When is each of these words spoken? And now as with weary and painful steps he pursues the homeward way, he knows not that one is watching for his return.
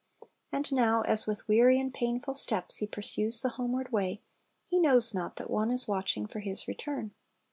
And 0.51 0.71
now 0.71 1.01
as 1.03 1.27
with 1.27 1.47
weary 1.47 1.79
and 1.79 1.93
painful 1.93 2.33
steps 2.33 2.77
he 2.77 2.87
pursues 2.87 3.41
the 3.43 3.49
homeward 3.49 3.91
way, 3.91 4.19
he 4.65 4.79
knows 4.79 5.13
not 5.13 5.35
that 5.35 5.51
one 5.51 5.71
is 5.71 5.87
watching 5.87 6.25
for 6.25 6.39
his 6.39 6.67
return. 6.67 7.11